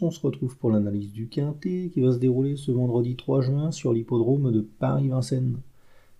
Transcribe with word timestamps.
on 0.00 0.10
se 0.10 0.20
retrouve 0.20 0.56
pour 0.56 0.70
l'analyse 0.70 1.12
du 1.12 1.28
Quintet 1.28 1.90
qui 1.92 2.00
va 2.00 2.12
se 2.12 2.18
dérouler 2.18 2.56
ce 2.56 2.70
vendredi 2.70 3.16
3 3.16 3.40
juin 3.42 3.70
sur 3.70 3.92
l'hippodrome 3.92 4.52
de 4.52 4.60
Paris-Vincennes. 4.60 5.58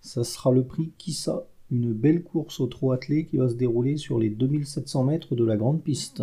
Ça 0.00 0.24
sera 0.24 0.50
le 0.50 0.64
prix 0.64 0.92
Kissa, 0.98 1.46
une 1.70 1.92
belle 1.92 2.22
course 2.22 2.60
au 2.60 2.66
trot 2.66 2.92
attelé 2.92 3.26
qui 3.26 3.36
va 3.36 3.48
se 3.48 3.54
dérouler 3.54 3.96
sur 3.96 4.18
les 4.18 4.30
2700 4.30 5.04
mètres 5.04 5.34
de 5.34 5.44
la 5.44 5.56
grande 5.56 5.82
piste. 5.82 6.22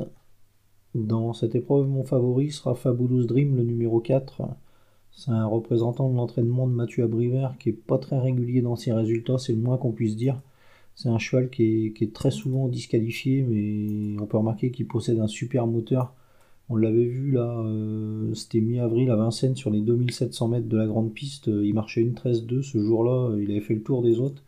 Dans 0.96 1.34
cette 1.34 1.56
épreuve, 1.56 1.88
mon 1.88 2.04
favori 2.04 2.52
sera 2.52 2.76
Fabulous 2.76 3.26
Dream, 3.26 3.56
le 3.56 3.64
numéro 3.64 4.00
4. 4.00 4.44
C'est 5.12 5.32
un 5.32 5.46
représentant 5.46 6.10
de 6.10 6.16
l'entraînement 6.16 6.68
de 6.68 6.74
Mathieu 6.74 7.04
Abrivert 7.04 7.58
qui 7.60 7.70
est 7.70 7.74
pas 7.74 7.98
très 7.98 8.20
régulier 8.20 8.62
dans 8.62 8.76
ses 8.76 8.94
résultats, 8.94 9.38
c'est 9.38 9.54
le 9.54 9.62
moins 9.62 9.78
qu'on 9.78 9.92
puisse 9.92 10.16
dire. 10.16 10.42
C'est 10.96 11.10
un 11.10 11.20
cheval 11.20 11.50
qui 11.50 11.94
est, 12.00 12.14
très 12.14 12.32
souvent 12.32 12.68
disqualifié, 12.68 13.44
mais 13.44 14.20
on 14.20 14.26
peut 14.26 14.38
remarquer 14.38 14.72
qu'il 14.72 14.88
possède 14.88 15.20
un 15.20 15.28
super 15.28 15.68
moteur. 15.68 16.14
On 16.70 16.76
l'avait 16.76 17.06
vu 17.06 17.32
là, 17.32 17.62
euh, 17.66 18.34
c'était 18.34 18.60
mi-avril 18.60 19.10
à 19.10 19.16
Vincennes 19.16 19.56
sur 19.56 19.70
les 19.70 19.82
2700 19.82 20.48
mètres 20.50 20.68
de 20.68 20.78
la 20.78 20.86
grande 20.86 21.14
piste. 21.14 21.48
Il 21.48 21.74
marchait 21.74 22.02
une 22.02 22.14
13-2 22.14 22.62
ce 22.62 22.78
jour-là, 22.80 23.36
il 23.40 23.52
avait 23.52 23.62
fait 23.62 23.76
le 23.76 23.84
tour 23.84 24.02
des 24.02 24.20
autres. 24.20 24.44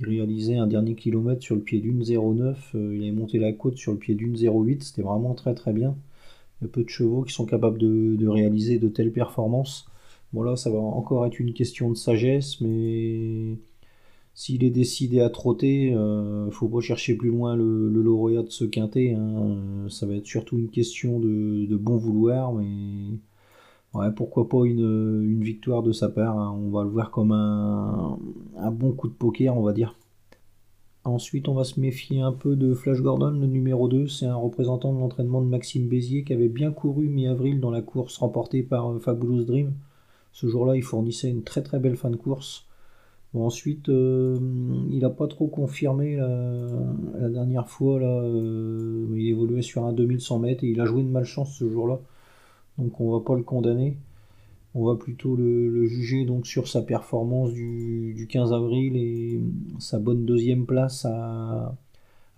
Il 0.00 0.06
réalisait 0.06 0.56
un 0.56 0.66
dernier 0.68 0.94
kilomètre 0.94 1.42
sur 1.42 1.56
le 1.56 1.60
pied 1.60 1.80
d'une 1.80 2.02
0,9. 2.02 2.54
Euh, 2.74 2.96
il 2.96 3.02
avait 3.02 3.12
monté 3.12 3.38
la 3.38 3.52
côte 3.52 3.76
sur 3.76 3.92
le 3.92 3.98
pied 3.98 4.14
d'une 4.14 4.36
0,8. 4.36 4.82
C'était 4.82 5.02
vraiment 5.02 5.34
très 5.34 5.54
très 5.54 5.72
bien. 5.72 5.96
Il 6.60 6.64
y 6.64 6.68
a 6.68 6.70
peu 6.70 6.84
de 6.84 6.88
chevaux 6.88 7.22
qui 7.22 7.32
sont 7.32 7.46
capables 7.46 7.78
de, 7.78 8.26
réaliser 8.28 8.78
de 8.78 8.88
telles 8.88 9.12
performances. 9.12 9.86
Bon 10.32 10.42
là, 10.42 10.56
ça 10.56 10.70
va 10.70 10.78
encore 10.78 11.26
être 11.26 11.40
une 11.40 11.52
question 11.54 11.90
de 11.90 11.96
sagesse, 11.96 12.60
mais 12.60 13.56
s'il 14.38 14.62
est 14.62 14.70
décidé 14.70 15.20
à 15.20 15.30
trotter, 15.30 15.92
euh, 15.92 16.48
faut 16.52 16.68
pas 16.68 16.78
chercher 16.78 17.16
plus 17.16 17.28
loin 17.28 17.56
le, 17.56 17.88
lauréat 17.88 18.44
de 18.44 18.50
ce 18.50 18.64
quintet. 18.64 19.12
Hein. 19.18 19.88
Ça 19.88 20.06
va 20.06 20.14
être 20.14 20.26
surtout 20.26 20.56
une 20.56 20.70
question 20.70 21.18
de, 21.18 21.76
bon 21.76 21.96
vouloir, 21.96 22.52
mais 22.52 23.18
ouais, 23.94 24.12
pourquoi 24.14 24.48
pas 24.48 24.64
une, 24.64 25.42
victoire 25.42 25.82
de 25.82 25.90
sa 25.90 26.08
part. 26.08 26.38
Hein. 26.38 26.56
On 26.56 26.70
va 26.70 26.84
le 26.84 26.88
voir 26.88 27.10
comme 27.10 27.32
un, 27.32 28.16
bon 28.70 28.92
coup 28.92 29.08
de 29.08 29.12
poker, 29.12 29.56
on 29.56 29.62
va 29.62 29.72
dire. 29.72 29.96
Ensuite, 31.02 31.48
on 31.48 31.54
va 31.54 31.64
se 31.64 31.80
méfier 31.80 32.20
un 32.20 32.32
peu 32.32 32.54
de 32.54 32.74
Flash 32.74 33.02
Gordon, 33.02 33.32
le 33.32 33.48
numéro 33.48 33.88
2. 33.88 34.06
C'est 34.06 34.26
un 34.26 34.36
représentant 34.36 34.94
de 34.94 35.00
l'entraînement 35.00 35.42
de 35.42 35.48
Maxime 35.48 35.88
Bézier 35.88 36.22
qui 36.22 36.32
avait 36.32 36.48
bien 36.48 36.70
couru 36.70 37.08
mi-avril 37.08 37.58
dans 37.58 37.72
la 37.72 37.82
course 37.82 38.18
remportée 38.18 38.62
par 38.62 38.88
euh, 38.88 39.00
Fabulous 39.00 39.42
Dream. 39.42 39.72
Ce 40.30 40.46
jour-là, 40.46 40.76
il 40.76 40.84
fournissait 40.84 41.28
une 41.28 41.42
très 41.42 41.64
très 41.64 41.80
belle 41.80 41.96
fin 41.96 42.10
de 42.10 42.16
course 42.16 42.67
ensuite, 43.34 43.88
euh, 43.88 44.38
il 44.90 45.00
n'a 45.00 45.10
pas 45.10 45.28
trop 45.28 45.48
confirmé 45.48 46.16
la, 46.16 47.28
dernière 47.28 47.68
fois. 47.68 48.00
Là, 48.00 48.06
euh, 48.06 49.06
il 49.14 49.28
évoluait 49.28 49.62
sur 49.62 49.84
un 49.84 49.92
2100 49.92 50.38
mètres 50.38 50.64
et 50.64 50.68
il 50.68 50.80
a 50.80 50.86
joué 50.86 51.02
de 51.02 51.08
malchance 51.08 51.54
ce 51.54 51.68
jour-là. 51.68 52.00
Donc 52.78 53.00
on 53.00 53.10
va 53.10 53.24
pas 53.24 53.36
le 53.36 53.42
condamner. 53.42 53.98
On 54.74 54.84
va 54.84 54.96
plutôt 54.96 55.36
le, 55.36 55.86
juger 55.86 56.24
donc 56.24 56.46
sur 56.46 56.68
sa 56.68 56.82
performance 56.82 57.52
du, 57.52 58.28
15 58.30 58.52
avril 58.52 58.96
et 58.96 59.40
sa 59.78 59.98
bonne 59.98 60.24
deuxième 60.24 60.66
place 60.66 61.04
à, 61.04 61.74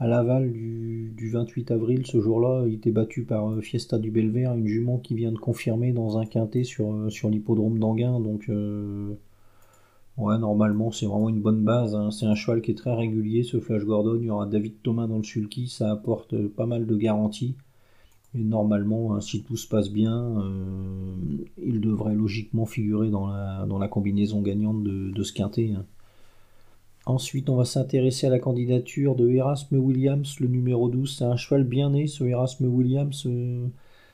Laval 0.00 0.50
du, 0.50 1.30
28 1.30 1.70
avril. 1.72 2.06
Ce 2.06 2.20
jour-là, 2.20 2.64
il 2.66 2.74
était 2.74 2.90
battu 2.90 3.24
par 3.24 3.50
euh, 3.50 3.60
Fiesta 3.60 3.98
du 3.98 4.10
Belver, 4.10 4.50
une 4.56 4.66
jument 4.66 4.98
qui 4.98 5.14
vient 5.14 5.30
de 5.30 5.38
confirmer 5.38 5.92
dans 5.92 6.18
un 6.18 6.24
quintet 6.24 6.64
sur, 6.64 7.12
sur 7.12 7.28
l'hippodrome 7.28 7.78
d'Anguin. 7.78 8.18
Donc 8.18 8.48
Ouais, 10.20 10.36
normalement, 10.36 10.90
c'est 10.90 11.06
vraiment 11.06 11.30
une 11.30 11.40
bonne 11.40 11.64
base. 11.64 11.94
Hein. 11.94 12.10
C'est 12.10 12.26
un 12.26 12.34
cheval 12.34 12.60
qui 12.60 12.72
est 12.72 12.74
très 12.74 12.94
régulier, 12.94 13.42
ce 13.42 13.58
Flash 13.58 13.84
Gordon. 13.84 14.16
Il 14.20 14.26
y 14.26 14.30
aura 14.30 14.44
David 14.44 14.74
Thomas 14.82 15.06
dans 15.06 15.16
le 15.16 15.22
sulky, 15.24 15.66
ça 15.66 15.90
apporte 15.90 16.34
euh, 16.34 16.52
pas 16.54 16.66
mal 16.66 16.86
de 16.86 16.94
garanties. 16.94 17.54
Et 18.34 18.44
normalement, 18.44 19.14
hein, 19.14 19.22
si 19.22 19.42
tout 19.42 19.56
se 19.56 19.66
passe 19.66 19.90
bien, 19.90 20.38
euh, 20.42 21.14
il 21.56 21.80
devrait 21.80 22.14
logiquement 22.14 22.66
figurer 22.66 23.08
dans 23.08 23.28
la, 23.28 23.64
dans 23.66 23.78
la 23.78 23.88
combinaison 23.88 24.42
gagnante 24.42 24.82
de, 24.82 25.22
ce 25.22 25.32
quintet. 25.32 25.72
Hein. 25.74 25.86
Ensuite, 27.06 27.48
on 27.48 27.56
va 27.56 27.64
s'intéresser 27.64 28.26
à 28.26 28.30
la 28.30 28.38
candidature 28.38 29.16
de 29.16 29.26
Erasme 29.30 29.78
Williams, 29.78 30.38
le 30.38 30.48
numéro 30.48 30.90
12. 30.90 31.16
C'est 31.16 31.24
un 31.24 31.36
cheval 31.36 31.64
bien 31.64 31.90
né, 31.90 32.06
ce 32.06 32.24
Erasme 32.24 32.66
Williams. 32.66 33.24
Euh, 33.24 33.66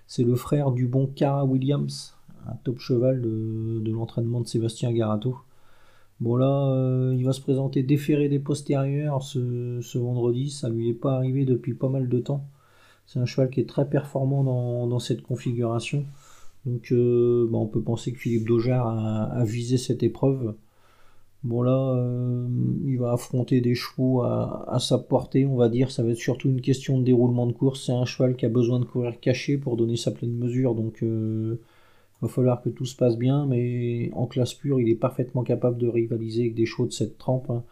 c'est 0.06 0.24
le 0.24 0.36
frère 0.36 0.70
du 0.70 0.86
bon 0.86 1.08
Cara 1.08 1.44
Williams, 1.44 2.14
un 2.46 2.54
top 2.62 2.78
cheval 2.78 3.20
de, 3.20 3.80
de 3.80 3.90
l'entraînement 3.90 4.40
de 4.40 4.46
Sébastien 4.46 4.92
Garato. 4.92 5.36
Bon 6.20 6.36
là, 6.36 6.70
euh, 6.70 7.14
il 7.18 7.24
va 7.24 7.32
se 7.32 7.42
présenter 7.42 7.82
déféré 7.82 8.28
des 8.28 8.38
postérieurs 8.38 9.22
ce, 9.22 9.98
vendredi. 9.98 10.50
Ça 10.50 10.70
lui 10.70 10.88
est 10.88 10.94
pas 10.94 11.14
arrivé 11.14 11.44
depuis 11.44 11.74
pas 11.74 11.88
mal 11.88 12.08
de 12.08 12.18
temps. 12.20 12.48
C'est 13.06 13.18
un 13.20 13.26
cheval 13.26 13.50
qui 13.50 13.60
est 13.60 13.68
très 13.68 13.88
performant 13.88 14.42
dans, 14.86 14.98
cette 14.98 15.22
configuration. 15.22 16.04
Donc 16.64 16.90
euh, 16.92 17.46
bah, 17.50 17.58
on 17.58 17.66
peut 17.66 17.82
penser 17.82 18.12
que 18.12 18.18
Philippe 18.18 18.46
Dojar 18.46 18.86
a, 18.88 19.44
visé 19.44 19.76
cette 19.78 20.02
épreuve. 20.02 20.54
Bon 21.44 21.62
là, 21.62 21.94
euh, 21.96 22.48
il 22.84 22.98
va 22.98 23.12
affronter 23.12 23.60
des 23.60 23.74
chevaux 23.74 24.22
à, 24.22 24.78
sa 24.80 24.98
portée, 24.98 25.46
on 25.46 25.56
va 25.56 25.68
dire. 25.68 25.90
Ça 25.90 26.02
va 26.02 26.10
être 26.10 26.16
surtout 26.18 26.48
une 26.48 26.62
question 26.62 26.98
de 26.98 27.04
déroulement 27.04 27.46
de 27.46 27.52
course. 27.52 27.86
C'est 27.86 27.92
un 27.92 28.06
cheval 28.06 28.36
qui 28.36 28.46
a 28.46 28.48
besoin 28.48 28.80
de 28.80 28.84
courir 28.86 29.20
caché 29.20 29.58
pour 29.58 29.76
donner 29.76 29.96
sa 29.96 30.12
pleine 30.12 30.34
mesure. 30.36 30.74
Donc 30.74 31.02
va 32.22 32.28
falloir 32.28 32.62
que 32.62 32.70
tout 32.70 32.86
se 32.86 32.96
passe 32.96 33.18
bien, 33.18 33.46
mais 33.46 34.10
en 34.14 34.26
classe 34.26 34.54
pure, 34.54 34.80
il 34.80 34.88
est 34.88 34.94
parfaitement 34.94 35.42
capable 35.42 35.78
de 35.78 35.88
rivaliser 35.88 36.42
avec 36.42 36.54
des 36.54 36.66
chevaux 36.66 36.86
de 36.86 36.92
cette 36.92 37.18
trempe. 37.18 37.50
Hein. 37.50 37.62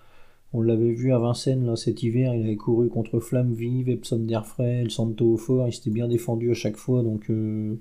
On 0.53 0.61
l'avait 0.61 0.93
vu 0.93 1.13
à 1.13 1.19
Vincennes 1.19 1.67
là, 1.67 1.77
cet 1.77 2.03
hiver, 2.03 2.35
il 2.35 2.45
avait 2.45 2.57
couru 2.57 2.89
contre 2.89 3.19
Flamme 3.19 3.53
Vive, 3.53 3.89
Epsom 3.89 4.25
d'Airfray, 4.25 4.83
El 4.83 4.91
Santo 4.91 5.33
au 5.33 5.37
fort, 5.37 5.67
il 5.67 5.73
s'était 5.73 5.91
bien 5.91 6.07
défendu 6.07 6.51
à 6.51 6.55
chaque 6.55 6.77
fois, 6.77 7.03
donc 7.03 7.29
euh, 7.31 7.77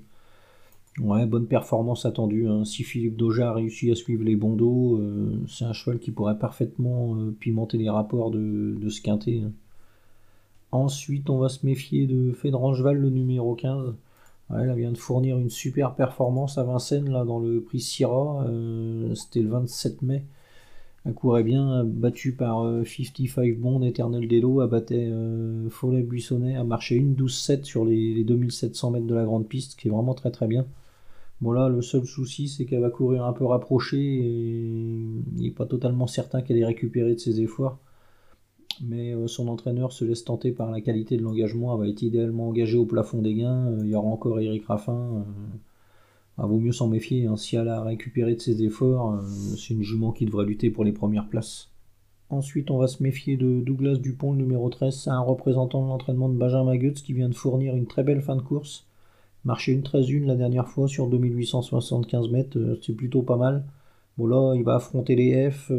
ouais, 1.00 1.24
bonne 1.26 1.46
performance 1.46 2.04
attendue. 2.04 2.48
Hein. 2.48 2.64
Si 2.64 2.82
Philippe 2.82 3.16
Doja 3.16 3.50
a 3.50 3.52
réussi 3.52 3.92
à 3.92 3.94
suivre 3.94 4.24
les 4.24 4.34
bons 4.34 4.56
dos, 4.56 4.98
euh, 4.98 5.40
c'est 5.46 5.64
un 5.64 5.72
cheval 5.72 6.00
qui 6.00 6.10
pourrait 6.10 6.38
parfaitement 6.38 7.14
euh, 7.14 7.30
pimenter 7.38 7.78
les 7.78 7.90
rapports 7.90 8.32
de, 8.32 8.88
ce 8.88 9.00
quintet. 9.00 9.42
Hein. 9.44 9.52
Ensuite, 10.72 11.30
on 11.30 11.38
va 11.38 11.48
se 11.48 11.64
méfier 11.64 12.08
de 12.08 12.32
Fédrangeval, 12.32 12.96
le 12.96 13.10
numéro 13.10 13.54
15 13.54 13.94
elle 14.50 14.74
vient 14.74 14.92
de 14.92 14.98
fournir 14.98 15.38
une 15.38 15.50
super 15.50 15.94
performance 15.94 16.58
à 16.58 16.64
Vincennes 16.64 17.10
là, 17.10 17.24
dans 17.24 17.38
le 17.38 17.62
prix 17.62 17.80
Syrah. 17.80 18.44
Euh, 18.46 19.14
c'était 19.14 19.40
le 19.40 19.48
27 19.48 20.02
mai. 20.02 20.24
Elle 21.06 21.14
courait 21.14 21.42
bien, 21.42 21.84
battue 21.84 22.32
par 22.32 22.64
55 22.84 23.42
euh, 23.42 23.54
Bond, 23.58 23.82
Eternal 23.82 24.26
Delo, 24.26 24.62
elle 24.62 24.70
battait 24.70 25.08
euh, 25.10 25.68
Follet 25.68 26.02
Buissonnet, 26.02 26.56
a 26.56 26.64
marché 26.64 26.94
une 26.94 27.14
12-7 27.14 27.64
sur 27.64 27.84
les, 27.84 28.24
2700 28.24 28.90
mètres 28.90 29.06
de 29.06 29.14
la 29.14 29.24
grande 29.24 29.46
piste, 29.46 29.78
qui 29.78 29.88
est 29.88 29.90
vraiment 29.90 30.14
très 30.14 30.30
très 30.30 30.46
bien. 30.46 30.64
Bon 31.42 31.52
là, 31.52 31.68
le 31.68 31.82
seul 31.82 32.06
souci, 32.06 32.48
c'est 32.48 32.64
qu'elle 32.64 32.80
va 32.80 32.88
courir 32.88 33.24
un 33.26 33.34
peu 33.34 33.44
rapprochée 33.44 33.98
et 33.98 34.62
il 35.36 35.42
n'est 35.42 35.50
pas 35.50 35.66
totalement 35.66 36.06
certain 36.06 36.40
qu'elle 36.40 36.56
ait 36.56 36.64
récupéré 36.64 37.14
de 37.14 37.18
ses 37.18 37.40
efforts 37.42 37.78
mais 38.82 39.14
euh, 39.14 39.26
son 39.26 39.48
entraîneur 39.48 39.92
se 39.92 40.04
laisse 40.04 40.24
tenter 40.24 40.52
par 40.52 40.70
la 40.70 40.80
qualité 40.80 41.16
de 41.16 41.22
l'engagement. 41.22 41.74
Elle 41.74 41.80
va 41.80 41.88
être 41.88 42.02
idéalement 42.02 42.48
engagée 42.48 42.76
au 42.76 42.86
plafond 42.86 43.22
des 43.22 43.34
gains. 43.34 43.68
Euh, 43.68 43.82
il 43.84 43.90
y 43.90 43.94
aura 43.94 44.08
encore 44.08 44.40
Eric 44.40 44.64
Raffin. 44.66 45.24
Bah, 46.36 46.46
vaut 46.46 46.58
mieux 46.58 46.72
s'en 46.72 46.88
méfier. 46.88 47.26
Hein. 47.26 47.36
Si 47.36 47.56
elle 47.56 47.68
a 47.68 47.82
récupéré 47.82 48.34
de 48.34 48.40
ses 48.40 48.62
efforts, 48.62 49.12
euh, 49.12 49.22
c'est 49.56 49.74
une 49.74 49.82
jument 49.82 50.12
qui 50.12 50.26
devrait 50.26 50.46
lutter 50.46 50.70
pour 50.70 50.84
les 50.84 50.92
premières 50.92 51.28
places. 51.28 51.70
Ensuite, 52.30 52.70
on 52.70 52.78
va 52.78 52.88
se 52.88 53.02
méfier 53.02 53.36
de 53.36 53.60
Douglas 53.60 53.96
Dupont, 53.96 54.32
le 54.32 54.38
numéro 54.38 54.68
13. 54.68 54.94
C'est 54.94 55.10
un 55.10 55.20
représentant 55.20 55.82
de 55.84 55.88
l'entraînement 55.88 56.28
de 56.28 56.36
Benjamin 56.36 56.76
Goetz 56.76 57.02
qui 57.02 57.12
vient 57.12 57.28
de 57.28 57.34
fournir 57.34 57.76
une 57.76 57.86
très 57.86 58.02
belle 58.02 58.22
fin 58.22 58.36
de 58.36 58.42
course. 58.42 58.86
Marché 59.44 59.72
une 59.72 59.82
13-1 59.82 60.26
la 60.26 60.36
dernière 60.36 60.68
fois 60.68 60.88
sur 60.88 61.08
2875 61.08 62.30
mètres, 62.30 62.78
c'est 62.80 62.94
plutôt 62.94 63.22
pas 63.22 63.36
mal. 63.36 63.64
Bon 64.16 64.26
là, 64.26 64.54
il 64.56 64.64
va 64.64 64.76
affronter 64.76 65.16
les 65.16 65.50
F, 65.50 65.70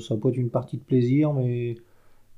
ça 0.00 0.16
peut 0.16 0.30
être 0.30 0.38
une 0.38 0.48
partie 0.48 0.78
de 0.78 0.82
plaisir, 0.82 1.34
mais 1.34 1.76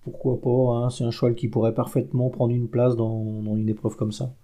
pourquoi 0.05 0.41
pas, 0.41 0.77
hein, 0.77 0.91
c'est 0.91 1.05
un 1.05 1.11
cheval 1.11 1.35
qui 1.35 1.49
pourrait 1.49 1.75
parfaitement 1.75 2.31
prendre 2.31 2.55
une 2.55 2.69
place 2.69 2.95
dans, 2.97 3.57
une 3.57 3.69
épreuve 3.69 3.97
comme 3.97 4.13
ça. 4.13 4.35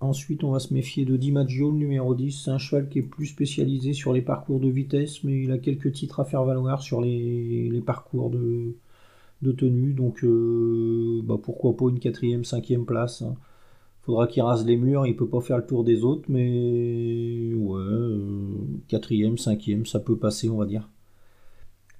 Ensuite, 0.00 0.44
on 0.44 0.52
va 0.52 0.60
se 0.60 0.72
méfier 0.72 1.04
de 1.04 1.16
DiMaggio, 1.16 1.70
le 1.70 1.76
numéro 1.76 2.14
10. 2.14 2.44
C'est 2.44 2.50
un 2.50 2.58
cheval 2.58 2.88
qui 2.88 3.00
est 3.00 3.02
plus 3.02 3.26
spécialisé 3.26 3.92
sur 3.92 4.12
les 4.12 4.22
parcours 4.22 4.60
de 4.60 4.68
vitesse, 4.68 5.24
mais 5.24 5.42
il 5.42 5.52
a 5.52 5.58
quelques 5.58 5.92
titres 5.92 6.20
à 6.20 6.24
faire 6.24 6.44
valoir 6.44 6.82
sur 6.82 7.00
les, 7.02 7.82
parcours 7.84 8.30
de, 8.30 8.76
tenue. 9.52 9.92
Donc, 9.92 10.24
euh, 10.24 11.20
bah, 11.24 11.36
pourquoi 11.42 11.76
pas 11.76 11.90
une 11.90 11.98
quatrième, 11.98 12.44
cinquième 12.44 12.86
place. 12.86 13.22
Hein. 13.22 13.34
Faudra 14.02 14.26
qu'il 14.26 14.42
rase 14.42 14.64
les 14.64 14.76
murs, 14.76 15.06
il 15.06 15.16
peut 15.16 15.28
pas 15.28 15.40
faire 15.40 15.58
le 15.58 15.66
tour 15.66 15.84
des 15.84 16.04
autres, 16.04 16.24
mais 16.28 17.52
ouais, 17.54 17.80
euh, 17.80 18.56
quatrième, 18.88 19.36
cinquième, 19.36 19.84
ça 19.84 20.00
peut 20.00 20.16
passer, 20.16 20.48
on 20.48 20.56
va 20.56 20.66
dire. 20.66 20.88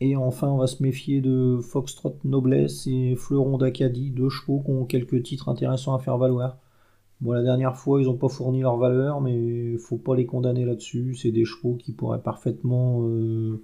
Et 0.00 0.17
enfin, 0.17 0.49
on 0.49 0.56
va 0.56 0.67
se 0.67 0.82
méfier 0.82 1.20
de 1.20 1.58
Foxtrot 1.62 2.17
Noblesse 2.25 2.87
et 2.87 3.14
Fleuron 3.17 3.58
d'Acadie, 3.58 4.11
deux 4.11 4.31
chevaux 4.31 4.61
qui 4.64 4.70
ont 4.70 4.87
quelques 4.87 5.23
titres 5.23 5.49
intéressants 5.49 5.94
à 5.94 5.99
faire 5.99 6.17
valoir. 6.17 6.58
Bon, 7.20 7.32
la 7.32 7.43
dernière 7.43 7.76
fois, 7.76 8.00
ils 8.00 8.06
n'ont 8.06 8.17
pas 8.17 8.29
fourni 8.29 8.62
leur 8.62 8.79
valeur, 8.79 9.20
mais 9.20 9.76
faut 9.79 9.99
pas 9.99 10.17
les 10.17 10.25
condamner 10.26 10.64
là-dessus. 10.64 11.14
C'est 11.17 11.32
des 11.32 11.44
chevaux 11.44 11.75
qui 11.76 11.93
pourraient 11.93 12.23
parfaitement 12.23 13.02
euh, 13.05 13.62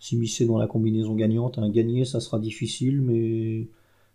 s'immiscer 0.00 0.46
dans 0.46 0.58
la 0.58 0.66
combinaison 0.66 1.14
gagnante. 1.14 1.60
Gagner, 1.70 2.04
ça 2.04 2.20
sera 2.20 2.40
difficile, 2.40 3.00
mais 3.02 3.68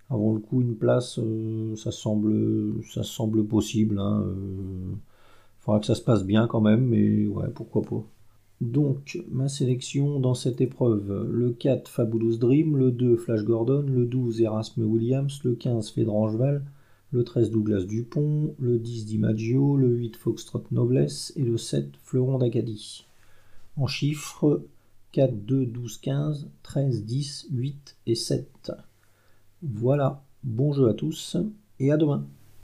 avant 0.09 0.33
le 0.33 0.39
coup, 0.39 0.61
une 0.61 0.75
place, 0.77 1.19
euh, 1.19 1.75
ça, 1.77 1.91
semble, 1.91 2.83
ça 2.93 3.03
semble 3.03 3.45
possible. 3.47 3.99
Hein, 3.99 4.23
euh. 4.25 4.95
Faudra 5.61 5.79
que 5.79 5.85
ça 5.85 5.95
se 5.95 6.01
passe 6.01 6.25
bien 6.25 6.47
quand 6.47 6.61
même, 6.61 6.85
mais 6.87 7.27
ouais, 7.27 7.47
pourquoi 7.53 7.83
pas. 7.83 8.03
Donc, 8.61 9.19
ma 9.31 9.49
sélection 9.49 10.19
dans 10.19 10.35
cette 10.35 10.61
épreuve, 10.61 11.27
le 11.31 11.49
4 11.49 11.89
Fabulous 11.89 12.37
Dream, 12.37 12.77
le 12.77 12.91
2 12.91 13.17
Flash 13.17 13.43
Gordon, 13.43 13.81
le 13.81 14.05
12 14.05 14.39
Erasme 14.41 14.83
Williams, 14.83 15.41
le 15.43 15.55
15 15.55 15.89
Fédrangeval, 15.89 16.63
le 17.11 17.23
13 17.23 17.49
Douglas 17.49 17.85
Dupont, 17.85 18.53
le 18.59 18.77
10 18.77 19.07
DiMaggio, 19.07 19.77
le 19.77 19.87
8 19.87 20.15
Foxtrot 20.15 20.63
Noblesse 20.71 21.33
et 21.35 21.41
le 21.41 21.57
7 21.57 21.89
Fleuron 22.03 22.37
d'Acadie. 22.37 23.07
En 23.77 23.87
chiffres, 23.87 24.63
4, 25.13 25.43
2, 25.43 25.65
12, 25.65 25.97
15, 25.97 26.49
13, 26.61 27.03
10, 27.03 27.47
8 27.51 27.97
et 28.05 28.15
7. 28.15 28.71
Voilà, 29.63 30.23
bon 30.43 30.71
jeu 30.71 30.87
à 30.87 30.93
tous 30.93 31.35
et 31.79 31.91
à 31.91 31.97
demain. 31.97 32.27